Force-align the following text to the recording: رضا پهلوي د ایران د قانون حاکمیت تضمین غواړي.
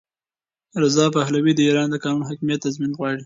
رضا 0.83 1.05
پهلوي 1.15 1.53
د 1.55 1.59
ایران 1.67 1.87
د 1.91 1.95
قانون 2.03 2.23
حاکمیت 2.29 2.59
تضمین 2.65 2.91
غواړي. 2.97 3.19